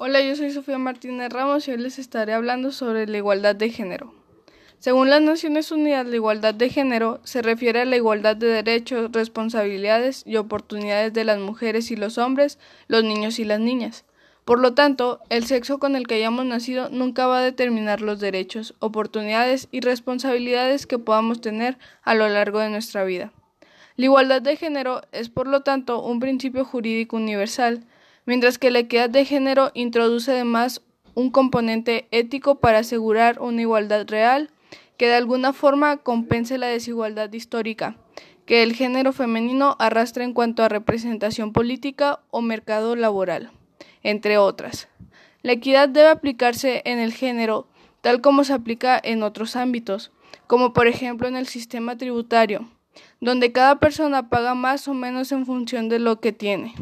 [0.00, 3.68] Hola, yo soy Sofía Martínez Ramos y hoy les estaré hablando sobre la igualdad de
[3.68, 4.14] género.
[4.78, 9.10] Según las Naciones Unidas, la igualdad de género se refiere a la igualdad de derechos,
[9.10, 14.04] responsabilidades y oportunidades de las mujeres y los hombres, los niños y las niñas.
[14.44, 18.20] Por lo tanto, el sexo con el que hayamos nacido nunca va a determinar los
[18.20, 23.32] derechos, oportunidades y responsabilidades que podamos tener a lo largo de nuestra vida.
[23.96, 27.84] La igualdad de género es, por lo tanto, un principio jurídico universal,
[28.28, 30.82] mientras que la equidad de género introduce además
[31.14, 34.50] un componente ético para asegurar una igualdad real
[34.98, 37.96] que de alguna forma compense la desigualdad histórica
[38.44, 43.50] que el género femenino arrastra en cuanto a representación política o mercado laboral,
[44.02, 44.88] entre otras.
[45.40, 47.66] La equidad debe aplicarse en el género
[48.02, 50.12] tal como se aplica en otros ámbitos,
[50.46, 52.68] como por ejemplo en el sistema tributario,
[53.22, 56.74] donde cada persona paga más o menos en función de lo que tiene.